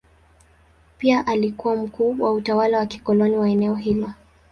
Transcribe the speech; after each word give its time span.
Pia 0.97 1.27
alikuwa 1.27 1.75
mkuu 1.75 2.15
wa 2.23 2.33
utawala 2.33 2.77
wa 2.77 2.85
kikoloni 2.85 3.37
wa 3.37 3.49
eneo 3.49 3.75
hilo. 3.75 4.11